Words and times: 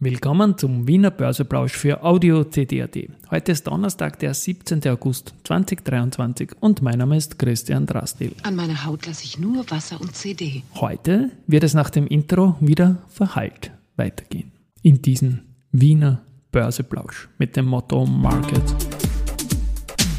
Willkommen 0.00 0.56
zum 0.56 0.86
Wiener 0.86 1.10
Börseplausch 1.10 1.72
für 1.72 2.04
Audio 2.04 2.44
CD.at. 2.44 2.96
Heute 3.32 3.50
ist 3.50 3.66
Donnerstag, 3.66 4.20
der 4.20 4.32
17. 4.32 4.86
August 4.88 5.34
2023 5.42 6.52
und 6.60 6.82
mein 6.82 6.98
Name 6.98 7.16
ist 7.16 7.36
Christian 7.36 7.84
Drastil. 7.84 8.32
An 8.44 8.54
meiner 8.54 8.84
Haut 8.86 9.06
lasse 9.06 9.24
ich 9.24 9.40
nur 9.40 9.68
Wasser 9.72 10.00
und 10.00 10.14
CD. 10.14 10.62
Heute 10.76 11.32
wird 11.48 11.64
es 11.64 11.74
nach 11.74 11.90
dem 11.90 12.06
Intro 12.06 12.54
wieder 12.60 12.98
verhallt 13.08 13.72
weitergehen. 13.96 14.52
In 14.82 15.02
diesem 15.02 15.40
Wiener 15.72 16.22
Börseplausch 16.52 17.28
mit 17.38 17.56
dem 17.56 17.66
Motto 17.66 18.06
Market 18.06 18.62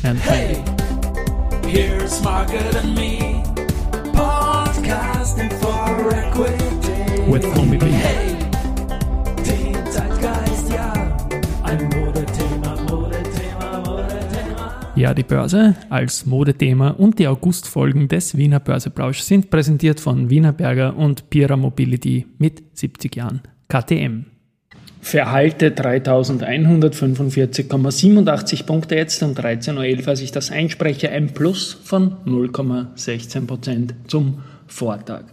and 0.04 0.20
Hey, 0.20 0.58
here's 1.66 2.22
Market 2.22 2.76
and 2.76 2.96
me, 2.96 3.42
podcasting 4.12 5.50
for 5.54 6.12
equity. 6.12 7.32
with 7.32 7.44
B. 7.80 7.88
Hey, 7.88 8.39
Ja, 15.00 15.14
die 15.14 15.24
Börse 15.24 15.76
als 15.90 16.26
Modethema 16.26 16.90
und 16.90 17.20
die 17.20 17.28
Augustfolgen 17.30 18.10
des 18.10 18.36
Wiener 18.36 18.60
Börseplausch 18.60 19.22
sind 19.22 19.50
präsentiert 19.50 20.02
von 20.02 20.30
Wienerberger 20.30 20.98
und 20.98 21.30
Pira 21.30 21.56
Mobility 21.56 22.26
mit 22.38 22.62
70 22.74 23.16
Jahren 23.16 23.40
KTM. 23.70 24.26
Verhalte 25.00 25.70
3145,87 25.70 28.66
Punkte 28.66 28.96
jetzt 28.96 29.24
um 29.24 29.32
13.11 29.32 30.02
Uhr, 30.02 30.08
als 30.10 30.20
ich 30.20 30.34
das 30.34 30.52
einspreche, 30.52 31.12
ein 31.12 31.34
Plus 31.34 31.78
von 31.82 32.18
0,16% 32.26 33.92
zum 34.08 34.44
Vortag. 34.68 35.24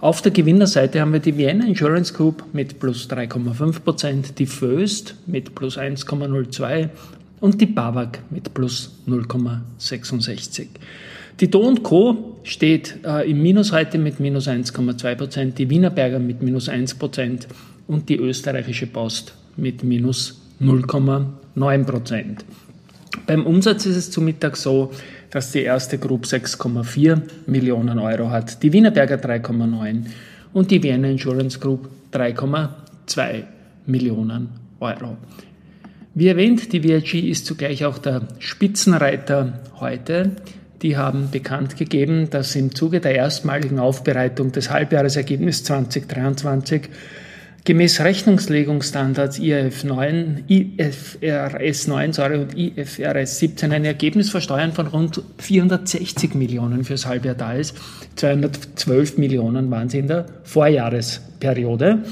Auf 0.00 0.22
der 0.22 0.32
Gewinnerseite 0.32 1.00
haben 1.00 1.12
wir 1.12 1.20
die 1.20 1.38
Vienna 1.38 1.64
Insurance 1.64 2.12
Group 2.12 2.42
mit 2.52 2.80
plus 2.80 3.08
3,5%, 3.08 4.34
die 4.34 4.46
Föst 4.46 5.14
mit 5.28 5.54
plus 5.54 5.78
1,02% 5.78 6.88
und 7.44 7.60
die 7.60 7.66
BAWAG 7.66 8.20
mit 8.30 8.54
plus 8.54 8.90
0,66%. 9.06 10.66
Die 11.40 11.50
Do 11.50 11.74
Co. 11.82 12.38
steht 12.42 13.00
äh, 13.04 13.30
im 13.30 13.42
Minus 13.42 13.70
heute 13.70 13.98
mit 13.98 14.18
minus 14.18 14.48
1,2%, 14.48 15.52
die 15.52 15.68
Wienerberger 15.68 16.18
mit 16.20 16.40
minus 16.40 16.70
1% 16.70 17.46
und 17.86 18.08
die 18.08 18.16
österreichische 18.16 18.86
Post 18.86 19.34
mit 19.58 19.84
minus 19.84 20.40
0,9%. 20.62 22.38
Beim 23.26 23.44
Umsatz 23.44 23.84
ist 23.84 23.96
es 23.96 24.10
zu 24.10 24.22
Mittag 24.22 24.56
so, 24.56 24.90
dass 25.30 25.52
die 25.52 25.64
erste 25.64 25.98
Group 25.98 26.24
6,4 26.24 27.20
Millionen 27.46 27.98
Euro 27.98 28.30
hat, 28.30 28.62
die 28.62 28.72
Wienerberger 28.72 29.16
3,9 29.16 30.06
und 30.54 30.70
die 30.70 30.82
Vienna 30.82 31.08
Insurance 31.08 31.58
Group 31.58 31.90
3,2 32.10 33.42
Millionen 33.84 34.48
Euro. 34.80 35.18
Wie 36.16 36.28
erwähnt, 36.28 36.72
die 36.72 36.84
VIG 36.84 37.28
ist 37.28 37.44
zugleich 37.44 37.84
auch 37.84 37.98
der 37.98 38.28
Spitzenreiter 38.38 39.60
heute. 39.80 40.30
Die 40.80 40.96
haben 40.96 41.30
bekannt 41.32 41.76
gegeben, 41.76 42.30
dass 42.30 42.54
im 42.54 42.72
Zuge 42.72 43.00
der 43.00 43.16
erstmaligen 43.16 43.80
Aufbereitung 43.80 44.52
des 44.52 44.70
Halbjahresergebnisses 44.70 45.64
2023 45.64 46.82
gemäß 47.64 48.00
Rechnungslegungsstandards 48.00 49.40
IFRS 49.40 49.82
9, 49.82 50.44
IFRS 50.46 51.88
9 51.88 52.12
sorry, 52.12 52.38
und 52.38 52.56
IFRS 52.56 53.40
17 53.40 53.72
ein 53.72 53.84
Ergebnis 53.84 54.30
vor 54.30 54.40
Steuern 54.40 54.72
von 54.72 54.86
rund 54.86 55.20
460 55.38 56.36
Millionen 56.36 56.84
fürs 56.84 57.06
Halbjahr 57.06 57.34
da 57.34 57.54
ist. 57.54 57.76
212 58.14 59.18
Millionen 59.18 59.68
waren 59.68 59.88
sie 59.88 59.98
in 59.98 60.06
der 60.06 60.26
Vorjahresperiode. 60.44 62.04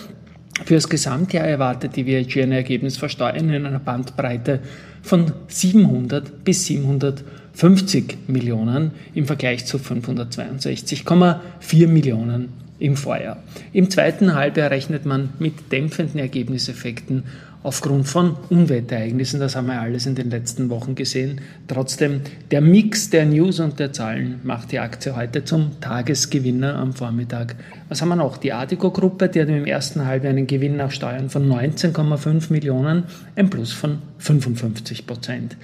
Für 0.65 0.75
das 0.75 0.89
Gesamtjahr 0.89 1.47
erwartet 1.47 1.97
die 1.97 2.07
VIG 2.07 2.43
ein 2.43 2.53
Ergebnis 2.53 2.97
vor 2.97 3.09
Steuern 3.09 3.49
in 3.49 3.67
einer 3.67 3.79
Bandbreite 3.79 4.61
von 5.03 5.33
700 5.49 6.45
bis 6.45 6.67
750 6.67 8.29
Millionen 8.29 8.93
im 9.15 9.27
Vergleich 9.27 9.67
zu 9.67 9.79
562,4 9.79 11.89
Millionen 11.89 12.51
im 12.79 12.97
Vorjahr. 12.97 13.43
Im 13.73 13.91
zweiten 13.91 14.35
Halbjahr 14.35 14.71
rechnet 14.71 15.07
man 15.07 15.31
mit 15.39 15.73
dämpfenden 15.73 16.21
Ergebniseffekten 16.21 17.25
aufgrund 17.63 18.09
von 18.09 18.37
Unwetterereignissen. 18.51 19.41
Das 19.41 19.57
haben 19.57 19.69
wir 19.69 19.81
alles 19.81 20.07
in 20.07 20.15
den 20.15 20.31
letzten 20.31 20.71
Wochen 20.71 20.95
gesehen. 20.95 21.41
Trotzdem, 21.69 22.23
der 22.51 22.61
Mix 22.61 23.11
der 23.11 23.27
News 23.27 23.61
und 23.61 23.79
der 23.79 23.93
Zahlen 23.93 24.41
macht 24.43 24.73
die 24.73 24.79
Aktie 24.79 25.15
heute 25.15 25.45
zum 25.45 25.81
Tagesgewinner 25.81 26.77
am 26.77 26.93
Vormittag. 26.93 27.57
Was 27.89 28.03
haben 28.03 28.09
wir 28.09 28.17
noch? 28.17 28.37
Die 28.37 28.53
Adico-Gruppe, 28.53 29.29
die 29.29 29.41
hat 29.41 29.49
im 29.49 29.67
ersten 29.67 30.05
Halbjahr 30.05 30.33
einen 30.33 30.47
Gewinn 30.47 30.77
nach 30.77 30.91
Steuern 30.91 31.31
von 31.31 31.49
19,5 31.49 32.53
Millionen, 32.53 33.05
ein 33.37 33.51
Plus 33.51 33.73
von 33.73 33.99
55 34.19 35.07
Prozent 35.07 35.57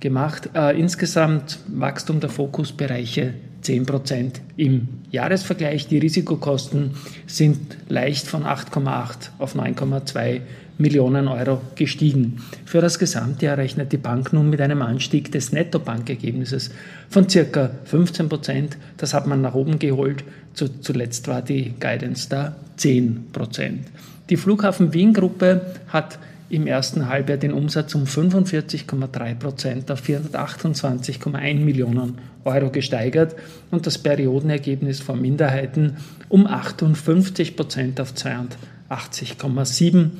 gemacht. 0.00 0.50
Äh, 0.54 0.78
insgesamt 0.78 1.58
Wachstum 1.68 2.20
der 2.20 2.30
Fokusbereiche 2.30 3.34
10% 3.62 4.40
im 4.56 4.88
Jahresvergleich. 5.10 5.86
Die 5.86 5.98
Risikokosten 5.98 6.92
sind 7.26 7.76
leicht 7.88 8.26
von 8.26 8.44
8,8 8.44 9.30
auf 9.38 9.54
9,2 9.54 10.40
Millionen 10.82 11.28
Euro 11.28 11.62
gestiegen. 11.76 12.42
Für 12.66 12.80
das 12.80 12.98
Gesamtjahr 12.98 13.56
rechnet 13.56 13.92
die 13.92 13.96
Bank 13.96 14.32
nun 14.32 14.50
mit 14.50 14.60
einem 14.60 14.82
Anstieg 14.82 15.32
des 15.32 15.52
Nettobankergebnisses 15.52 16.72
von 17.08 17.28
circa 17.28 17.70
15 17.84 18.28
Prozent. 18.28 18.76
Das 18.96 19.14
hat 19.14 19.26
man 19.26 19.40
nach 19.40 19.54
oben 19.54 19.78
geholt. 19.78 20.24
Zuletzt 20.54 21.28
war 21.28 21.40
die 21.40 21.72
Guidance 21.80 22.28
da 22.28 22.56
10 22.76 23.28
Prozent. 23.32 23.86
Die 24.28 24.36
Flughafen 24.36 24.92
Wien 24.92 25.14
Gruppe 25.14 25.74
hat 25.88 26.18
im 26.50 26.66
ersten 26.66 27.08
Halbjahr 27.08 27.38
den 27.38 27.54
Umsatz 27.54 27.94
um 27.94 28.04
45,3 28.04 29.34
Prozent 29.36 29.90
auf 29.90 30.02
428,1 30.02 31.54
Millionen 31.54 32.18
Euro 32.44 32.68
gesteigert 32.70 33.34
und 33.70 33.86
das 33.86 33.96
Periodenergebnis 33.96 35.00
vor 35.00 35.16
Minderheiten 35.16 35.96
um 36.28 36.46
58 36.46 37.56
Prozent 37.56 38.00
auf 38.00 38.12
82,7 38.12 40.10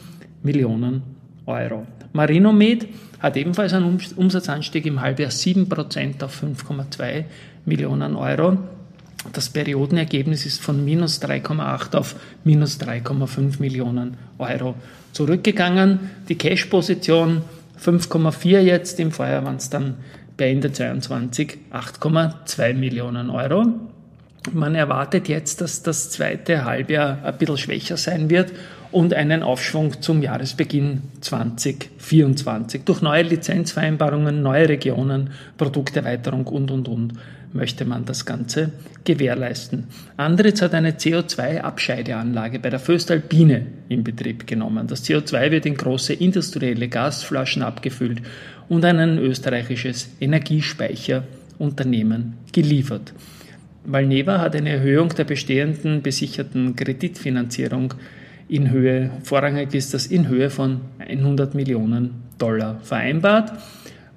Millionen 0.43 1.03
Euro. 1.47 1.87
Marinomed 2.13 2.89
hat 3.21 3.37
ebenfalls 3.37 3.73
einen 3.73 3.99
Umsatzanstieg 4.17 4.87
im 4.87 5.01
Halbjahr 5.01 5.31
7 5.31 5.69
Prozent 5.69 6.23
auf 6.23 6.43
5,2 6.43 7.25
Millionen 7.65 8.17
Euro. 8.17 8.59
Das 9.33 9.51
Periodenergebnis 9.51 10.47
ist 10.47 10.61
von 10.61 10.85
minus 10.85 11.23
3,8 11.23 11.97
auf 11.97 12.17
minus 12.43 12.81
3,5 12.81 13.61
Millionen 13.61 14.17
Euro 14.39 14.75
zurückgegangen. 15.13 16.11
Die 16.29 16.35
Cash-Position 16.35 17.43
5,4 17.81 18.61
jetzt, 18.61 18.99
im 18.99 19.13
Vorjahr 19.13 19.45
waren 19.45 19.57
es 19.57 19.71
dann 19.71 19.95
bei 20.37 20.51
Ende 20.51 20.73
22 20.73 21.59
8,2 21.71 22.75
Millionen 22.75 23.31
Euro. 23.31 23.67
Man 24.53 24.75
erwartet 24.75 25.29
jetzt, 25.29 25.61
dass 25.61 25.85
das 25.85 26.11
zweite 26.11 26.65
Halbjahr 26.65 27.19
ein 27.23 27.39
bisschen 27.39 27.59
schwächer 27.59 27.97
sein 27.97 28.29
wird 28.29 28.53
und 28.93 29.15
einen 29.15 29.43
Aufschwung 29.43 30.01
zum 30.01 30.23
Jahresbeginn 30.23 31.03
2024 31.21 32.85
durch 32.85 33.03
neue 33.03 33.23
Lizenzvereinbarungen, 33.23 34.43
neue 34.43 34.69
Regionen, 34.69 35.31
Produkterweiterung 35.57 36.47
und, 36.47 36.71
und, 36.71 36.87
und 36.89 37.15
möchte 37.55 37.85
man 37.85 38.05
das 38.05 38.25
Ganze 38.25 38.71
gewährleisten. 39.05 39.89
Andritz 40.17 40.63
hat 40.63 40.75
eine 40.75 40.93
CO2-Abscheideanlage 40.93 42.61
bei 42.61 42.71
der 42.71 42.79
Föstalpine 42.79 43.67
in 43.89 44.05
Betrieb 44.05 44.47
genommen. 44.47 44.87
Das 44.87 45.05
CO2 45.05 45.51
wird 45.51 45.67
in 45.67 45.77
große 45.77 46.15
industrielle 46.15 46.87
Gasflaschen 46.89 47.63
abgefüllt 47.63 48.23
und 48.69 48.85
an 48.85 48.99
ein 48.99 49.19
österreichisches 49.19 50.11
Energiespeicherunternehmen 50.21 52.35
geliefert. 52.53 53.13
Valneva 53.85 54.39
hat 54.39 54.55
eine 54.55 54.71
Erhöhung 54.71 55.09
der 55.09 55.25
bestehenden 55.25 56.03
besicherten 56.03 56.77
Kreditfinanzierung 56.77 57.95
in 58.53 58.71
Höhe, 58.71 59.11
vorrangig 59.23 59.73
ist 59.73 59.95
das 59.95 60.05
in 60.05 60.29
Höhe 60.29 60.51
von 60.51 60.83
100 60.99 61.55
Millionen 61.55 62.23
Dollar 62.37 62.81
vereinbart. 62.83 63.51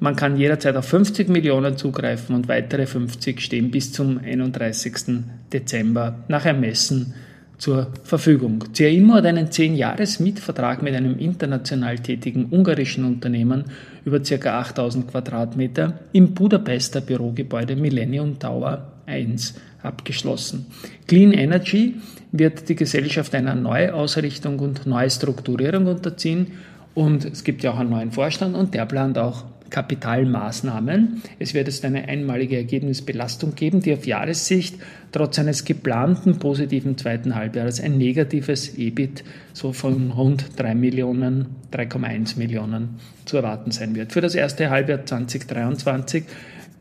Man 0.02 0.18
kann 0.18 0.36
jederzeit 0.36 0.76
auf 0.76 0.86
50 0.90 1.30
Millionen 1.30 1.78
zugreifen 1.78 2.36
und 2.36 2.50
weitere 2.50 2.86
50 2.86 3.40
stehen 3.40 3.72
bis 3.72 3.94
zum 3.94 4.20
31. 4.20 5.24
Dezember 5.54 6.26
nach 6.28 6.46
Ermessen 6.46 7.14
zur 7.58 7.88
Verfügung. 8.04 8.62
CAIMO 8.74 9.14
hat 9.14 9.26
einen 9.26 9.48
10-Jahres-Mietvertrag 9.48 10.84
mit 10.84 10.96
einem 10.96 11.18
international 11.18 12.00
tätigen 12.00 12.48
ungarischen 12.52 13.06
Unternehmen 13.06 13.64
über 14.04 14.20
ca. 14.20 14.60
8000 14.60 15.08
Quadratmeter 15.08 16.02
im 16.12 16.34
Budapester 16.34 17.00
Bürogebäude 17.00 17.78
Millennium 17.78 18.38
Tower 18.38 18.95
1 19.16 19.56
abgeschlossen. 19.82 20.68
Clean 21.08 21.32
Energy 21.32 21.96
wird 22.32 22.70
die 22.70 22.76
Gesellschaft 22.76 23.34
einer 23.34 23.56
Neuausrichtung 23.56 24.60
und 24.60 24.86
Neustrukturierung 24.86 25.88
unterziehen 25.88 26.48
und 26.94 27.26
es 27.26 27.44
gibt 27.44 27.64
ja 27.64 27.72
auch 27.72 27.80
einen 27.80 27.90
neuen 27.90 28.12
Vorstand 28.12 28.56
und 28.56 28.74
der 28.74 28.86
plant 28.86 29.18
auch 29.18 29.46
Kapitalmaßnahmen. 29.70 31.22
Es 31.40 31.54
wird 31.54 31.68
jetzt 31.68 31.84
eine 31.86 32.08
einmalige 32.08 32.56
Ergebnisbelastung 32.56 33.56
geben, 33.56 33.82
die 33.82 33.94
auf 33.94 34.06
Jahressicht 34.06 34.76
trotz 35.12 35.40
eines 35.40 35.66
geplanten 35.66 36.38
positiven 36.40 36.98
zweiten 36.98 37.36
Halbjahres 37.36 37.82
ein 37.82 37.98
negatives 37.98 38.78
EBIT 38.78 39.24
so 39.54 39.74
von 39.74 40.12
rund 40.12 40.46
3 40.58 40.76
Millionen, 40.76 41.48
3,1 41.74 42.38
Millionen 42.38 43.00
zu 43.26 43.38
erwarten 43.38 43.72
sein 43.72 43.96
wird. 43.96 44.14
Für 44.14 44.22
das 44.22 44.36
erste 44.36 44.70
Halbjahr 44.70 45.06
2023 45.06 46.24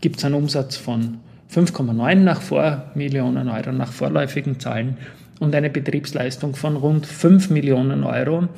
gibt 0.01 0.19
es 0.19 0.25
einen 0.25 0.35
Umsatz 0.35 0.77
von 0.77 1.19
5,9 1.53 2.15
nach 2.17 2.41
Vor 2.41 2.91
Millionen 2.95 3.49
Euro 3.49 3.73
nach 3.73 3.93
vorläufigen 3.93 4.61
Zahlen 4.61 4.97
und 5.41 5.55
eine 5.55 5.71
Betriebsleistung 5.71 6.57
von 6.57 6.77
rund 6.77 7.07
5 7.07 7.51
Millionen 7.51 8.05
Euro 8.05 8.49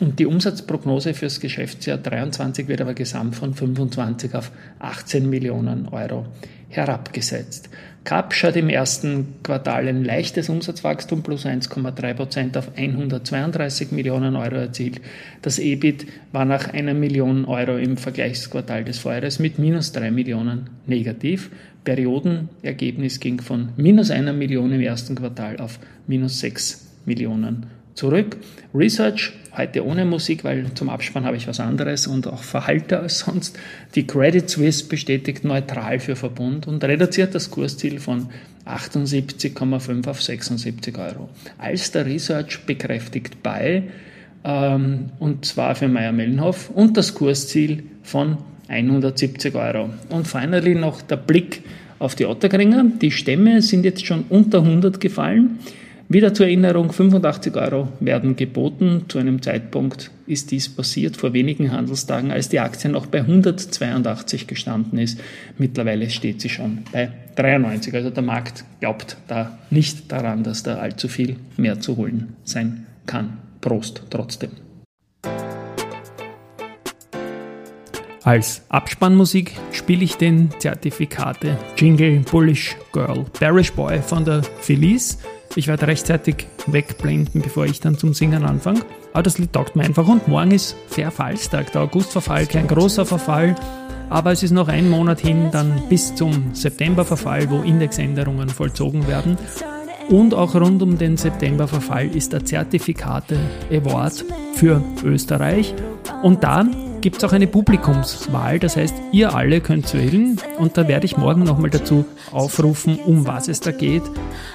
und 0.00 0.18
die 0.18 0.26
Umsatzprognose 0.26 1.14
fürs 1.14 1.40
Geschäftsjahr 1.40 1.98
23 1.98 2.68
wird 2.68 2.80
aber 2.80 2.94
gesamt 2.94 3.36
von 3.36 3.54
25 3.54 4.34
auf 4.34 4.50
18 4.80 5.28
Millionen 5.28 5.88
Euro 5.88 6.26
herabgesetzt. 6.68 7.70
CAP 8.02 8.34
schaut 8.34 8.56
im 8.56 8.68
ersten 8.68 9.36
Quartal 9.42 9.88
ein 9.88 10.04
leichtes 10.04 10.48
Umsatzwachstum 10.48 11.22
plus 11.22 11.46
1,3 11.46 12.14
Prozent 12.14 12.56
auf 12.56 12.76
132 12.76 13.92
Millionen 13.92 14.36
Euro 14.36 14.56
erzielt. 14.56 15.00
Das 15.40 15.58
EBIT 15.58 16.06
war 16.32 16.44
nach 16.44 16.72
einer 16.72 16.92
Million 16.92 17.44
Euro 17.46 17.76
im 17.76 17.96
Vergleichsquartal 17.96 18.84
des 18.84 18.98
Vorjahres 18.98 19.38
mit 19.38 19.58
minus 19.58 19.92
3 19.92 20.10
Millionen 20.10 20.70
negativ. 20.86 21.50
Periodenergebnis 21.84 23.20
ging 23.20 23.40
von 23.40 23.70
minus 23.76 24.10
einer 24.10 24.32
Million 24.32 24.72
im 24.72 24.80
ersten 24.80 25.14
Quartal 25.14 25.58
auf 25.58 25.78
minus 26.06 26.40
6 26.40 26.86
Millionen 27.04 27.66
zurück. 27.94 28.36
Research, 28.74 29.32
heute 29.56 29.84
ohne 29.84 30.04
Musik, 30.04 30.44
weil 30.44 30.72
zum 30.74 30.88
Abspann 30.88 31.24
habe 31.24 31.36
ich 31.36 31.46
was 31.46 31.60
anderes 31.60 32.06
und 32.06 32.26
auch 32.26 32.42
verhalter 32.42 33.00
als 33.00 33.20
sonst. 33.20 33.58
Die 33.94 34.06
Credit 34.06 34.48
Suisse 34.48 34.86
bestätigt 34.86 35.44
neutral 35.44 36.00
für 36.00 36.16
Verbund 36.16 36.66
und 36.66 36.82
reduziert 36.82 37.34
das 37.34 37.50
Kursziel 37.50 38.00
von 38.00 38.28
78,5 38.66 40.08
auf 40.08 40.22
76 40.22 40.98
Euro. 40.98 41.28
Alster 41.58 42.06
Research 42.06 42.60
bekräftigt 42.66 43.42
bei, 43.42 43.84
ähm, 44.42 45.10
und 45.18 45.44
zwar 45.44 45.74
für 45.74 45.88
Meyer-Mellenhof, 45.88 46.70
und 46.70 46.96
das 46.96 47.14
Kursziel 47.14 47.84
von 48.02 48.38
170 48.68 49.54
Euro. 49.54 49.90
Und 50.08 50.26
finally 50.26 50.74
noch 50.74 51.02
der 51.02 51.16
Blick 51.16 51.62
auf 51.98 52.14
die 52.14 52.26
Ottergringer. 52.26 52.84
Die 53.00 53.10
Stämme 53.10 53.62
sind 53.62 53.84
jetzt 53.84 54.06
schon 54.06 54.24
unter 54.28 54.58
100 54.58 55.00
gefallen. 55.00 55.58
Wieder 56.08 56.34
zur 56.34 56.46
Erinnerung, 56.46 56.92
85 56.92 57.56
Euro 57.56 57.88
werden 57.98 58.36
geboten. 58.36 59.06
Zu 59.08 59.18
einem 59.18 59.40
Zeitpunkt 59.40 60.10
ist 60.26 60.50
dies 60.50 60.68
passiert, 60.68 61.16
vor 61.16 61.32
wenigen 61.32 61.72
Handelstagen, 61.72 62.30
als 62.30 62.50
die 62.50 62.60
Aktie 62.60 62.90
noch 62.90 63.06
bei 63.06 63.20
182 63.20 64.46
gestanden 64.46 64.98
ist. 64.98 65.18
Mittlerweile 65.56 66.10
steht 66.10 66.42
sie 66.42 66.50
schon 66.50 66.80
bei 66.92 67.10
93. 67.36 67.94
Also 67.94 68.10
der 68.10 68.22
Markt 68.22 68.64
glaubt 68.80 69.16
da 69.28 69.58
nicht 69.70 70.12
daran, 70.12 70.42
dass 70.44 70.62
da 70.62 70.76
allzu 70.76 71.08
viel 71.08 71.36
mehr 71.56 71.80
zu 71.80 71.96
holen 71.96 72.34
sein 72.44 72.86
kann. 73.06 73.38
Prost 73.62 74.02
trotzdem. 74.10 74.63
Als 78.24 78.62
Abspannmusik 78.70 79.52
spiele 79.70 80.02
ich 80.02 80.16
den 80.16 80.50
Zertifikate 80.58 81.58
Jingle 81.76 82.20
Bullish 82.20 82.76
Girl 82.92 83.26
Bearish 83.38 83.72
Boy 83.72 84.00
von 84.00 84.24
der 84.24 84.42
Felice 84.60 85.18
ich 85.56 85.68
werde 85.68 85.86
rechtzeitig 85.86 86.48
wegblenden, 86.66 87.40
bevor 87.40 87.64
ich 87.66 87.78
dann 87.78 87.96
zum 87.96 88.12
Singen 88.12 88.44
anfange. 88.44 88.80
Aber 89.12 89.22
das 89.22 89.38
Lied 89.38 89.52
taugt 89.52 89.76
mir 89.76 89.84
einfach. 89.84 90.08
Und 90.08 90.26
morgen 90.26 90.50
ist 90.50 90.74
Verfallstag, 90.88 91.70
der 91.70 91.82
Augustverfall, 91.82 92.46
kein 92.46 92.66
großer 92.66 93.06
Verfall. 93.06 93.54
Aber 94.10 94.32
es 94.32 94.42
ist 94.42 94.50
noch 94.50 94.66
ein 94.66 94.90
Monat 94.90 95.20
hin, 95.20 95.50
dann 95.52 95.82
bis 95.88 96.14
zum 96.14 96.54
Septemberverfall, 96.54 97.48
wo 97.50 97.62
Indexänderungen 97.62 98.48
vollzogen 98.48 99.06
werden. 99.06 99.38
Und 100.08 100.34
auch 100.34 100.54
rund 100.54 100.82
um 100.82 100.98
den 100.98 101.16
Septemberverfall 101.16 102.08
ist 102.08 102.32
der 102.32 102.44
Zertifikate 102.44 103.38
Award 103.70 104.24
für 104.54 104.82
Österreich. 105.04 105.72
Und 106.22 106.42
da 106.42 106.66
gibt 107.04 107.18
es 107.18 107.24
auch 107.24 107.34
eine 107.34 107.46
Publikumswahl. 107.46 108.58
Das 108.58 108.78
heißt, 108.78 108.94
ihr 109.12 109.34
alle 109.34 109.60
könnt 109.60 109.92
wählen 109.92 110.40
und 110.58 110.78
da 110.78 110.88
werde 110.88 111.04
ich 111.04 111.18
morgen 111.18 111.42
nochmal 111.42 111.68
dazu 111.68 112.06
aufrufen, 112.32 112.98
um 113.04 113.26
was 113.26 113.46
es 113.46 113.60
da 113.60 113.72
geht, 113.72 114.02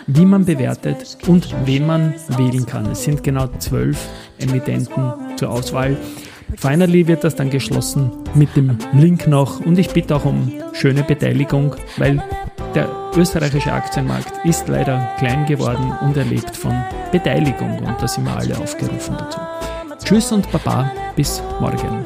wie 0.08 0.26
man 0.26 0.46
bewertet 0.46 1.20
und 1.28 1.54
wen 1.66 1.86
man 1.86 2.16
wählen 2.30 2.66
kann. 2.66 2.88
Es 2.88 3.04
sind 3.04 3.24
genau 3.24 3.50
zwölf 3.60 4.00
Emittenten 4.40 5.14
zur 5.36 5.52
Auswahl. 5.52 5.96
Finally 6.58 7.08
wird 7.08 7.24
das 7.24 7.36
dann 7.36 7.52
geschlossen 7.52 8.10
mit 8.34 8.56
dem 8.56 8.80
Link 8.94 9.28
noch 9.28 9.64
und 9.64 9.78
ich 9.78 9.92
bitte 9.92 10.16
auch 10.16 10.26
um 10.26 10.52
schöne 10.74 11.04
Beteiligung, 11.04 11.76
weil 11.98 12.24
der 12.74 12.90
österreichische 13.16 13.72
Aktienmarkt 13.72 14.44
ist 14.44 14.68
leider 14.68 15.08
klein 15.20 15.46
geworden 15.46 15.94
und 16.02 16.18
er 16.18 16.26
lebt 16.26 16.58
von 16.58 16.74
Beteiligung 17.12 17.78
und 17.78 18.02
da 18.02 18.08
sind 18.08 18.26
wir 18.26 18.36
alle 18.36 18.58
aufgerufen 18.58 19.16
dazu. 19.20 19.40
Tschüss 20.04 20.32
und 20.32 20.52
Baba, 20.52 20.92
bis 21.16 21.42
morgen. 21.60 22.06